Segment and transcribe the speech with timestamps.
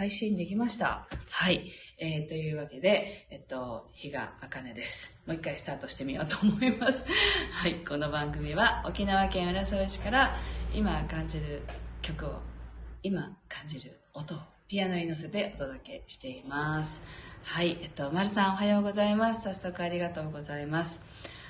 [0.00, 1.06] 配信できました。
[1.28, 1.70] はい。
[1.98, 5.20] えー、というわけで、えっと、日があかねです。
[5.26, 7.04] もう一回スタートしてみようと思います。
[7.52, 7.74] はい。
[7.86, 10.34] この番組は沖縄県浦添市から
[10.72, 11.60] 今感じる
[12.00, 12.40] 曲を、
[13.02, 17.02] 今感じる音をピアノに乗せてお届けしています。
[17.44, 17.76] はい。
[17.82, 19.42] えっと、まるさんおはようございます。
[19.42, 21.02] 早速ありがとうございます。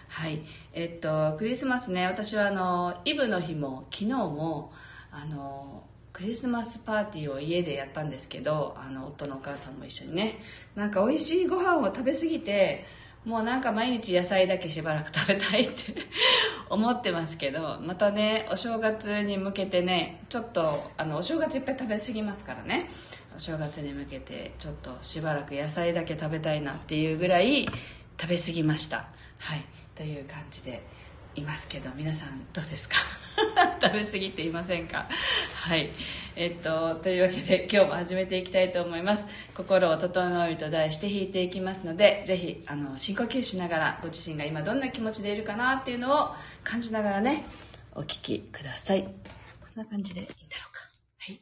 [0.09, 0.43] はい。
[0.73, 4.73] えっと、クリスマスね、私はあの、イブの日も、昨日も、
[5.13, 5.85] あの、
[6.21, 10.39] クリスマスパーティーを家でやったんですけど、あの、夫のお母さんも一緒にね、
[10.75, 12.85] なんか美味しいご飯を食べ過ぎて、
[13.25, 15.95] もうなんか毎日野菜だけしばらく食べたいって
[16.69, 22.91] 思ってますけど、またね、お正月に向けてね、ちょっと、あの、お正月いっぱい食べ過ぎますからね、
[23.35, 27.65] お正月に向けてちょっとしばらく野菜だけ食べたいなっていうぐらい
[28.21, 29.09] 食べ過ぎました。
[29.39, 29.65] はい。
[29.95, 30.83] という感じで
[31.37, 32.97] いますけど皆さんどうですか？
[33.81, 35.09] 食べ過ぎていませんか？
[35.55, 35.91] はい。
[36.37, 39.27] えっとというわけで今日も始めていきたいと思います。
[39.55, 47.45] 心を整えると題して弾いていきますのでぜひあの深呼吸しながらご自身が今どんな気持ちでいるかなっていうのを感じながらね
[47.95, 49.03] お聞きください。
[49.05, 49.13] こん
[49.77, 50.89] な感じでいいんだろうか。
[51.19, 51.41] はい。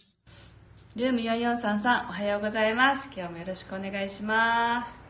[0.97, 3.09] ルーム4433おはようございます。
[3.17, 5.08] 今日もよろしくお願いします。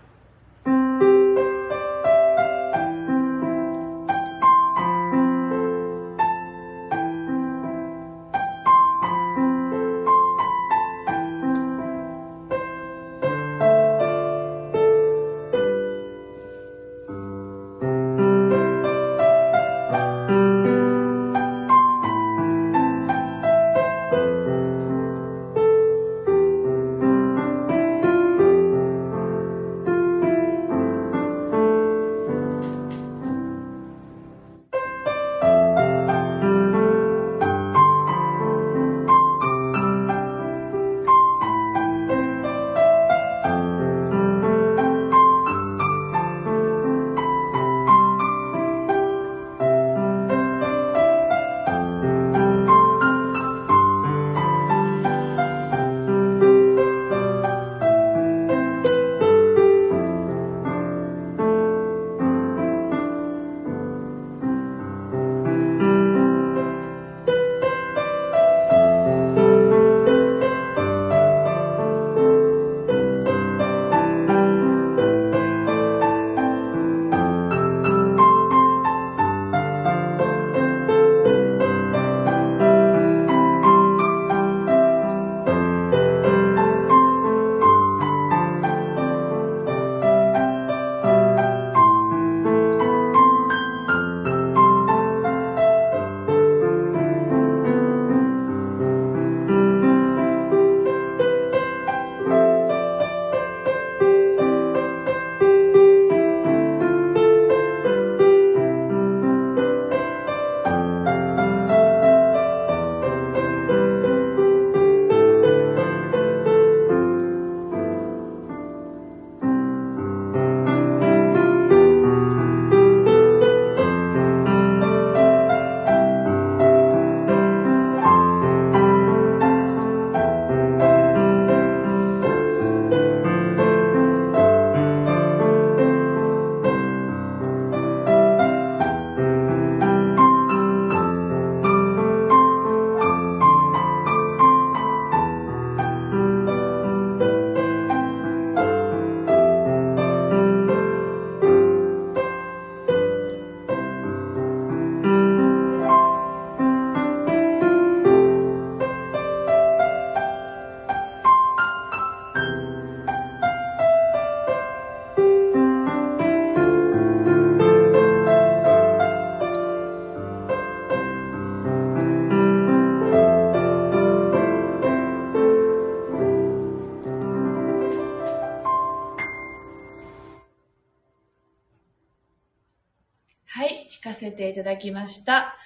[183.50, 185.56] はい、弾かせていただきました。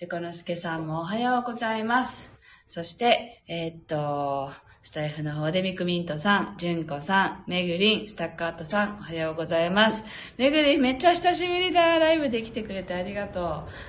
[0.00, 2.32] ペコのすけさんもおはようございます。
[2.66, 4.50] そして、えーっと、
[4.82, 10.02] スタイフの方でミクミントさん、ジュンコさん、めぐりん、スタッカートさん、おはようございます。
[10.36, 12.00] めぐりん、めっちゃ久しぶりだ。
[12.00, 13.44] ライブで来てくれてありがとう。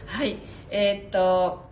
[0.06, 0.38] はい、
[0.70, 1.66] えーっと、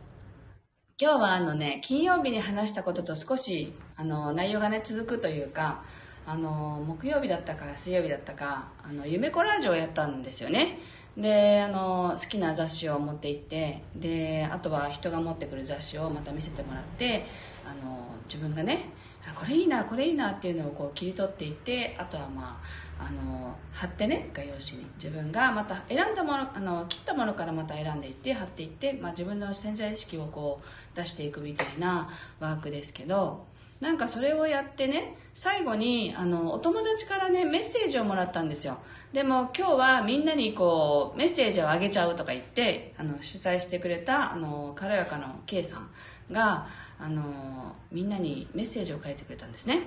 [1.00, 5.83] 今日はあのね、金曜日に話したことと少し、あの、内容がね、続くというか、
[6.25, 10.79] あの、木曜日だったか水曜日だったか、あの、夢コラージュをやったんですよね。
[11.17, 17.25] で、あの、好きな雑誌を持って行って、で、あとは人が持ってくる雑誌をまた見せてもらって、
[17.65, 18.91] あの、自分がね、
[19.35, 22.61] これいいなこれいいなっていうのをこう切り取っていってあとはま
[22.99, 24.87] ああの貼ってね画用紙に。
[24.95, 32.09] 自分がまた選んだものあの切ったものからまた選んでいって貼っていって、まあ、自分の潜在意識をこう出していくみたいな
[32.39, 33.45] ワークですけど
[33.79, 38.79] なんかそれをやってね最後にあのお友達からねメッセージをもらったんですよ。
[39.13, 45.89] でも今日はみんなにこうメッセージをあげちゃうとか言ってあの主催してくれたあの軽やかの K さん。
[46.31, 46.68] が
[47.00, 49.83] あのみんなにメッセージを書いてくれたんですね。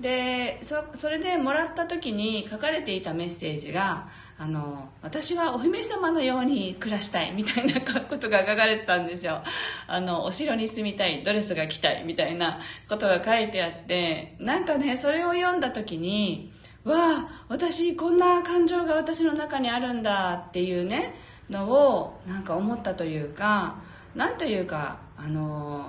[0.00, 4.08] でそれでもらった時に書かれていたメッセージが
[4.38, 9.42] あの私はお姫様のように暮らしたいみたいなことが書かれてたんですよ。
[9.86, 16.52] あのお城に住みたいドレスが着たいみたいなことが書いてあってなんかねそれを読んだ時に
[16.84, 21.14] わあ私こんな感情が私の中にあるんだっていうね
[21.50, 23.76] のをなんか思ったというか
[24.14, 25.86] なんというかあの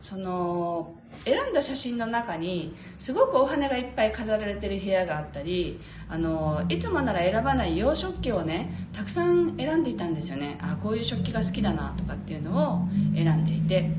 [0.00, 0.94] その
[1.24, 10.58] 選んだ写真の中にすごくお花がいっぱい飾られてる部屋があったりあのいつもなら選ばない洋食器をねたくさん選んでいたんですよね。
[10.60, 13.90] あこういう食器が好きだなとかっていうのを選んでいて。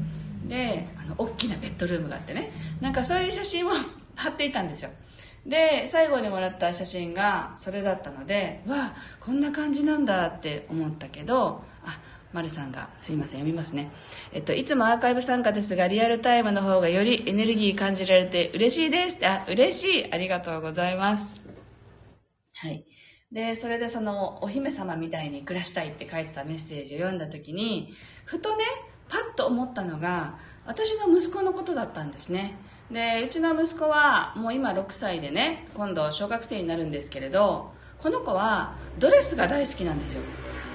[0.47, 2.51] であの大きなベッドルームがあってね。
[2.79, 3.71] なんかそういう写真を
[4.15, 4.91] 貼っていたんですよ。
[5.45, 11.99] で最後にもらった写真がそれだったのでわあこんな感じなんだって思ったけどあ
[12.35, 13.89] 丸さんがすいません読みますね、
[14.33, 19.25] えっと、いつもアーカイブ参加ですがリアルタイムの方がよりエネルギー感じられて嬉しいです。
[19.25, 20.13] あ嬉しい。
[20.13, 21.41] ありがとうございます。
[22.53, 22.85] はい。
[23.31, 27.93] でそれでそのお姫様みたいに暮らしたいって書いてたメッセージを読んだ時に
[28.25, 28.63] ふとね
[29.09, 32.57] パッと思ったのが私の息子のことだったんですね。
[32.91, 40.21] でうちの息子はもう今6歳でね今度小学生になるんですけれどこの子はドレスが大好きなんですよ。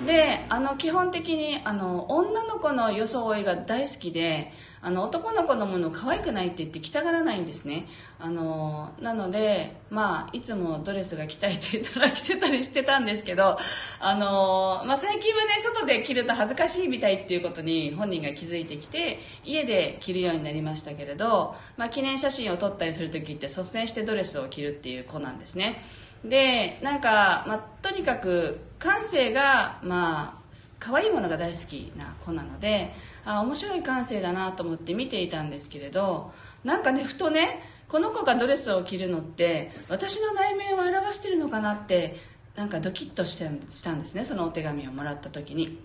[0.06, 4.52] であの基本的にあの女の子の装いが大好きで
[4.82, 7.86] あの男の子のもの可愛くないって言って着たがらないんですね。
[8.18, 13.58] あのなのでまあいつもドレスが着たいって言ったら着せたりしてたんですけど
[13.98, 25.82] あの、まあ、最近はね外で着ると恥ずかしいみたいっていうことに本人が気づいてきて家で着るようになりましたけれど、まあ、記念写真を撮ったりする時って率先してドレスを着るっていう子なんですね。
[26.24, 30.40] でなんか、まあ、とにかく感性がまあ
[30.78, 32.92] 可愛いものが大好きな子なので
[33.24, 36.32] あ面白い感性だなと思って見ていたんですけれど
[36.64, 42.16] なんかねふとねこの子がドレスを着るのって私の内面を表してるのかなって
[42.56, 45.78] なんかドキッとしたんですねそのお手紙をもらった時に。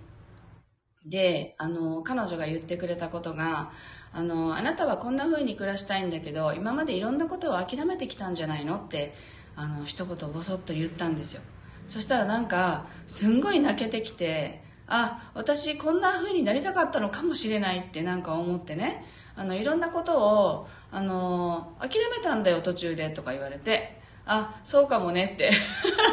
[1.05, 3.71] であの彼女が言ってくれたことが
[4.11, 9.13] あのあなたはこんな風に暮らしたいんだけど今までいろんなことを諦めてきたんじゃないのって
[9.55, 11.41] あの一言ボソッと言ったんですよ。
[11.87, 19.05] そしたらなんかすんごい泣けてきてあ私こんな風になりたかったのかもしれないってなんか思ってね。
[19.37, 24.03] あのいろんなことをあの諦めたんだよ途中でとか言われて。
[24.27, 25.51] あそうかもねって。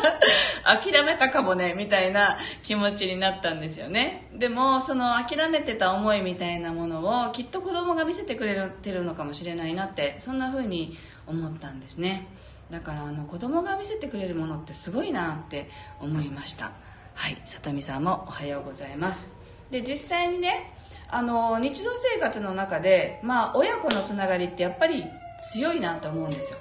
[0.64, 4.28] 諦めたかもねみたいな気持ちになったんですよね。
[4.34, 12.28] でもその諦めてた思いみたいなものをきっと子供が見せてくれてるのかもしれないなってそんな風に思ったんですね。
[12.72, 15.68] だからあの子供が見せてくれるものってすごいなって
[16.00, 16.72] 思いました。
[17.14, 17.36] はい。
[17.44, 19.28] 里見さんもおはようございます。
[19.70, 20.72] で実際にね
[21.08, 25.04] あの日常生活の中で、まあ、親子のつながりってやっぱり
[25.52, 26.58] 強いなと思うんですよ。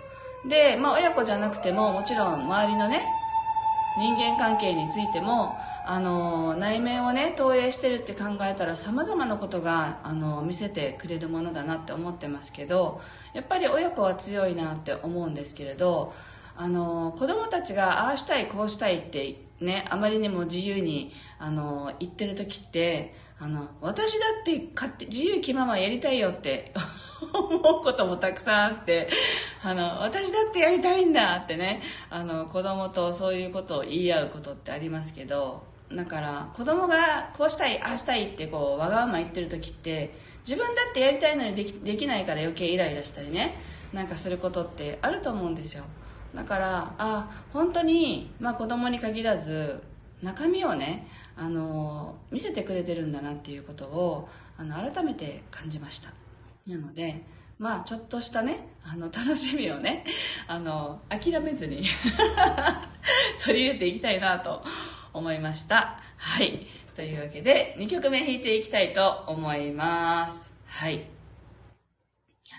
[0.50, 3.06] で、まあ、親子じゃなくてももちろん周りのね
[3.96, 13.02] 人間関係についてもあの内面をね投影してるって考えたらさまざまなことがあの見せてくれるものだなって思ってますけど
[13.34, 16.14] やっぱり親子は強いなって思うんですけれど
[16.56, 26.72] あの子供たちがああしたいこうしたいってねあまりにも自由にあの言ってる時ってあの私だって勝手自由気ままやりたいよって
[27.34, 29.10] 思うこともたくさんあって
[29.64, 31.82] あの私だってやりたいんだってね
[32.12, 40.14] あの子供とそういうことを言い合うことってありますけどだから子供がこうしたいああしたいってこうわがまま言ってる時って
[40.48, 43.60] 自分だってやりたいのにできできないから余計イライラしたりね
[43.92, 45.84] なんかすることってあると思うんですよ。
[46.36, 49.84] だからあ本当に、まあ、子供に限らず
[50.22, 56.12] 中身をねあの見せてくれてるんだなっていうことをあの改めて感じました。
[56.68, 57.24] なので
[57.58, 60.06] まあちょっとしたねあの楽しみをね
[60.48, 61.84] あの諦めずに
[63.44, 64.64] 取り入れていきたいなと
[65.14, 66.00] 思いました。
[66.18, 66.66] はい。
[66.96, 70.54] というわけで2曲目弾いていきたいと思います。
[70.66, 71.06] はい。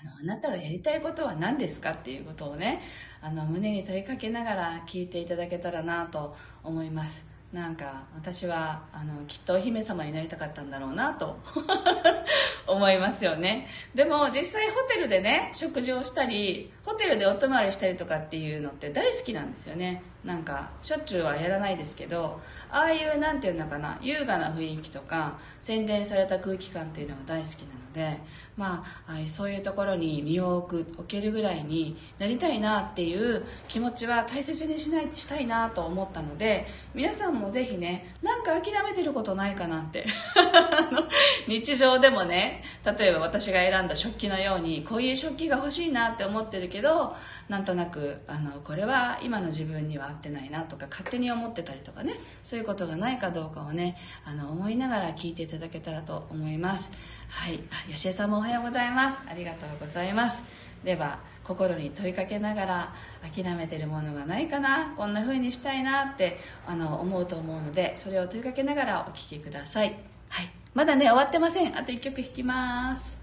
[0.03, 2.83] あのあなたがやりたいことは何ですかっていうことをね
[3.21, 7.32] あの胸に問いかけながら聞いていただけたらなと思います。
[7.53, 11.39] なんか私はあのきっとお姫様になりたかったんだろうなと
[12.67, 13.69] 思いますよね。
[13.95, 20.03] でも実際ホテルでね食事をしたりホテルでお泊まりしたりとかっていうのって大好きなんですよね。
[20.25, 28.21] なんかしょっちゅうはやらないですけどああいうなんていうのかな優雅な雰囲気とか洗練された空気感っていうのが大好きなので
[28.57, 40.07] まあそういうところに身を置く置けるぐらいになりたいなっていう気持ちは大切にしないしたいなと思ったので皆さんもぜひねなんか諦めてることないかなって。
[41.49, 47.15] 日常でもね例えば私が選んだ食器のようにこういう食器が欲しいなって思ってるけど
[47.49, 56.93] なんとなくあのこれは今の自分には合ってないなとか勝手に思ってたりとかねそういうことがないかどうかをねあの思いながら聞いていただけたらと思います。
[57.29, 57.61] はい。
[57.91, 59.23] 吉江さんもおはようございます。
[59.29, 60.45] ありがとうございます。
[60.85, 62.95] では心に問いかけながら
[63.35, 69.97] 諦めてるものがないかなこんな風にしたいなってあの思うと思うのでそれを問いかけながらお聴きください。
[70.29, 70.51] はい。
[70.75, 71.77] まだね終わってません。
[71.77, 73.19] あと1曲弾きます。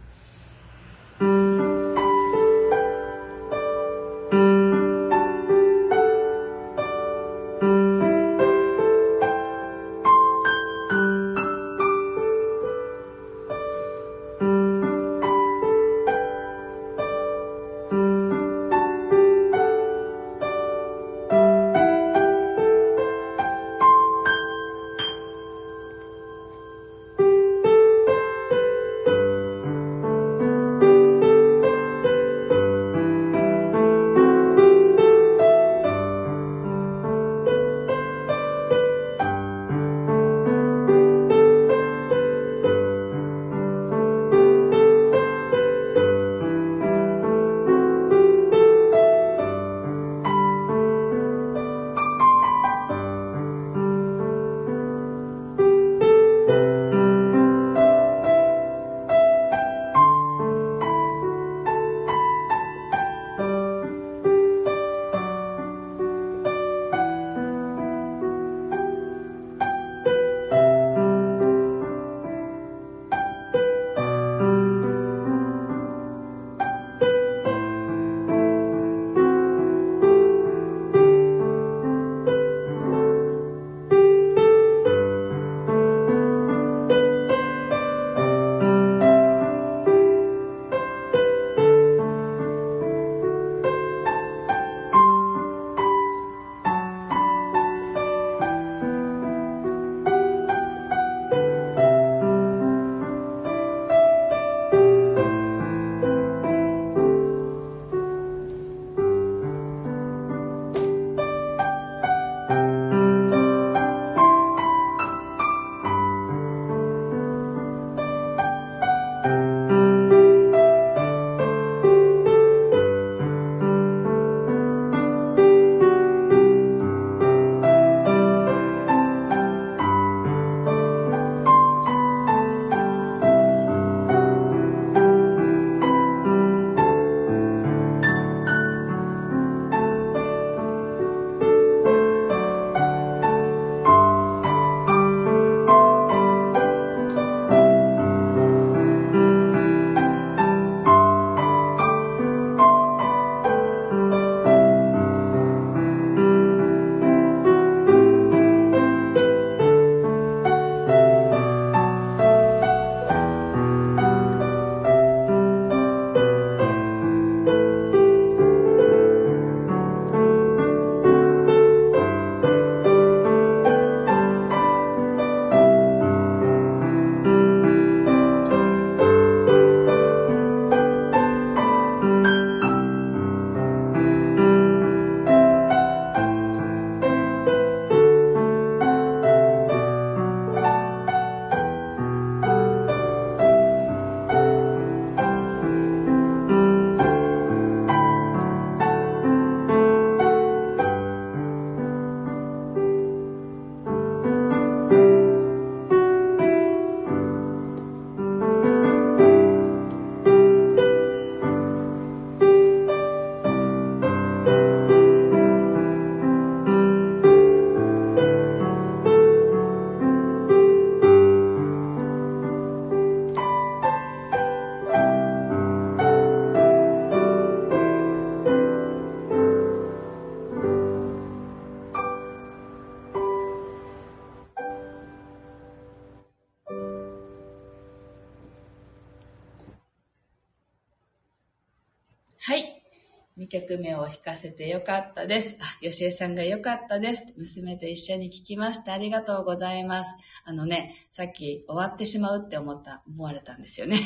[243.50, 245.58] 曲目を弾かせてよかったです。
[245.60, 247.34] あ、吉江さんがよかったです。
[247.38, 248.94] 娘と一緒に聴きました。
[248.94, 250.16] ありがとうございます。
[250.46, 254.00] あのね、さっき終わってしまうって思った、思われたんですよね。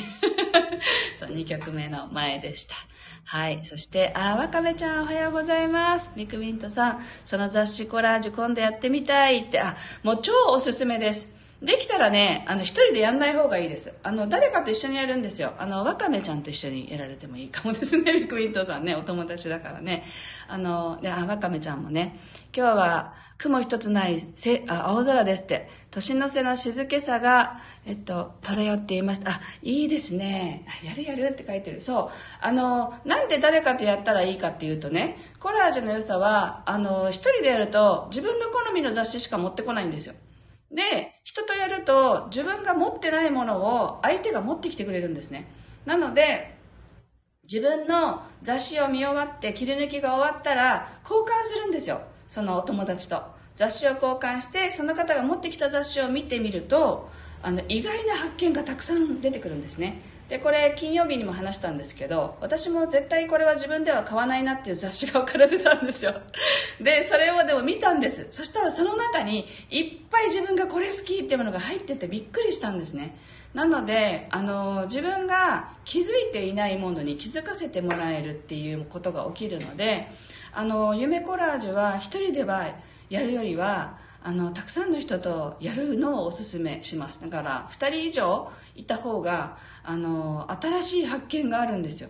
[1.16, 2.74] そう、2曲目の前でした。
[3.24, 3.60] はい。
[3.64, 6.10] そして、あ、わかめちゃんおはようございます。
[6.16, 11.34] ミクミントさん、その雑誌コラージュ今度やってみたいって、あ、もう超おすすめです。
[11.64, 13.92] できたらね、あの、一人でやんない方がいいです。
[14.02, 15.54] あの、誰かと一緒にやるんですよ。
[15.58, 18.12] あの、わかめちゃんと一緒にやられてもいいかもですね。
[18.12, 20.04] ビッグウィントさんね、お友達だからね。
[20.46, 22.18] あの、で、あ、わかめちゃんもね、
[22.54, 25.68] 今日は雲一つないせあ青空ですって。
[25.90, 29.30] 年の瀬の静けさが、えっと、漂っていました。
[29.30, 30.66] あ、いいですね。
[30.84, 31.80] やるやるって書いてる。
[31.80, 32.10] そう。
[32.40, 40.14] あの、なんで誰かとやったらいいかっていうとね、コラージュの良さは、あの、一人でやると自分の好みの雑誌しか持ってこないんですよ。
[40.74, 45.46] で、人とやると自分が持ってないものを相手が持ってきてくれるんですね。
[45.86, 46.54] なので、
[47.44, 52.00] 自分の雑誌を見終わって切り抜きが終わったら交換するんですよ。
[52.26, 53.34] そのお友達と。
[53.56, 57.08] 雑誌を交換してその方が持ってきた雑誌を見てみると
[57.42, 66.14] あの意外な発見がたくさん出てくるんですねでこれ金曜日にも話したんですけど私も絶対これは自分では買わないなっていう雑誌が置かれてたんですよ。
[66.80, 68.26] でそれをでも見たんです。
[68.30, 73.16] そしたらその中にいっぱい自分がこれ好きっていうものが入っててびっくりしたんですね。
[73.52, 80.08] なのであの自分が気づいていないものに気づかせてもらえるっていうことが起きるので
[80.52, 82.66] あの夢コラージュは一人では
[83.10, 87.20] やるよりはあのたくさんの人とやるのをおすすめします。
[87.20, 92.08] だから2人以上いた方があの新しい発見があるんですよ。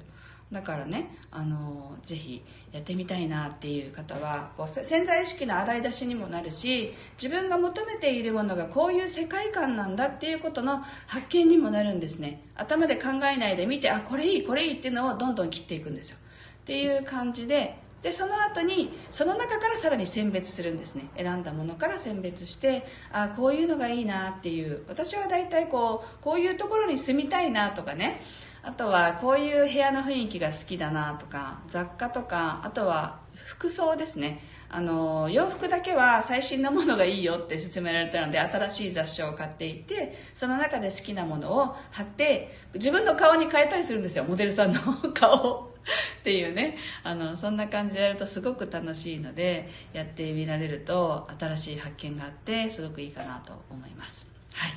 [0.53, 12.43] だからねあのぜひやってみたいなっていう方はこう潜在意識の洗い出しにもなるし自分が求めているものがこういう世界観なんだっていうことの発見にもなるんですね。
[12.55, 16.19] 頭で考えないで見てあこれいいこれいいっていうのをどんどん切っていくんですよ。
[16.63, 21.09] っていう感じででその後にその中からさらに選別するんですね。
[21.17, 24.85] 選んだものから選別してあこういうのがいいなっていう。
[24.89, 28.21] 私は大体こうこういうところに住みたいなとかね。
[28.63, 34.43] あとはこういう部屋の雰囲気が好きだなとか雑貨とかあとは服装ですね。
[34.69, 44.81] あの洋服だけは最新のものがいいよって勧められたので新しい雑誌を買っていてその中で好きなものを貼って自分の顔に変えたりするんですよモデルさんの
[45.15, 45.74] 顔を。
[46.21, 46.77] っていうね。
[47.03, 54.27] あのそんな感じでやるとすごく楽しいのでやってみられると新しい発見があってすごくいいかなと思います。
[54.55, 54.73] はい。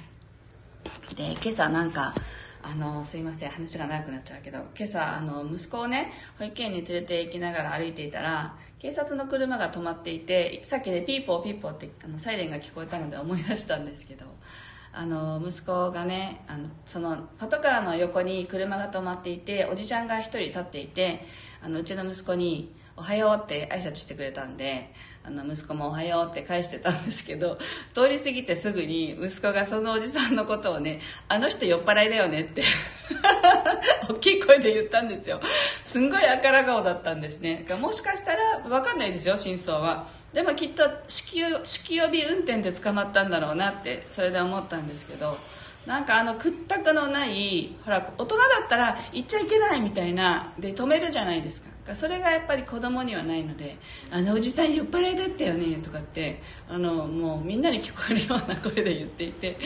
[1.16, 2.14] で今朝なんか
[2.62, 14.26] あのすいません話が長くなっちゃうけど今朝あの息子をね保育園に連れて行きながら歩いていたら警察の車が止まっていてさっきねピーポーピーポーってあのサイレンが聞こえたので思い出したんですけど
[15.00, 21.22] あの息子がねあのそのパトカーの横に車が止まっていておじちゃんが1人立っていて
[21.62, 24.92] あのうちの息子に「おはよう」って挨拶してくれたんで
[25.28, 27.58] あの息子も「おはよう」って返してたんですけど
[27.94, 32.64] 通り過ぎてすぐに息子がそのおじさんのことをね「あの人酔っ払いだよね」って
[34.10, 35.42] 大きい声で言ったんですよ。
[35.84, 37.66] すんごいあから顔だったんですね。
[37.80, 40.08] もしかしたら分かんないですよ真相は。
[40.32, 41.42] でもきっと酒
[41.84, 45.38] 気帯び運転で捕まったんだろうなってそれで思ったんですけど。
[45.86, 51.70] なんかあの屈託のないほら大人だったら行っちゃいけないみたいなで止めるじゃないですか。
[51.94, 53.78] それがやっぱり子供にはないので
[54.12, 59.58] 「あのおじさん酔っ払いだったよね」とかってあのもうみんなに聞こえるような声で言っていて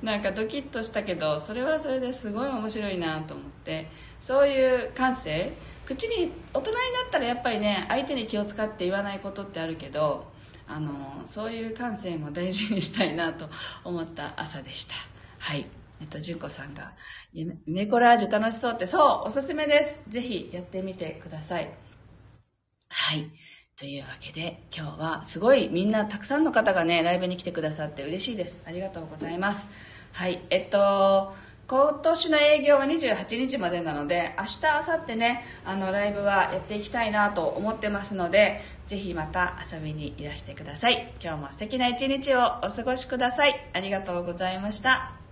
[0.00, 3.88] なんかドキッとしたけどそれはそれですごい面白いなと思って
[4.20, 5.52] そういう感性
[5.84, 10.26] 口に大人になったらやっぱりね相手に気を使って言わないことってあるけど
[10.66, 10.92] あの
[11.24, 13.48] そういう感性も大事にしたいなと
[13.82, 15.13] 思った朝でした。
[15.44, 15.66] はい。
[16.00, 16.92] えっと純子さんが
[17.66, 20.02] 「メコラージュ楽しそう」ってそうおすすめです。
[20.08, 21.70] ぜひやってみてください。
[22.88, 23.30] はい。
[23.76, 28.62] というわけで今日はすごいみんなたくさんの方がねライブに来てくださって嬉しいです。
[28.64, 29.68] ありがとうございます。
[30.12, 30.40] はい。
[30.48, 31.34] えっと
[31.66, 41.12] 今年の営業は28日までなので明日明後日ねあのライブはやっていきたいなと思ってますのでぜひまた遊びにいらしてください。
[41.22, 43.70] 今日も素敵な一日をお過ごしください。
[43.74, 45.23] ありがとうございました。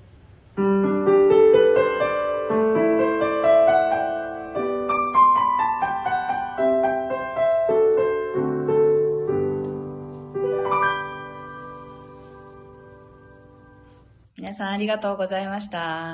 [14.62, 16.10] さんありがとうございました。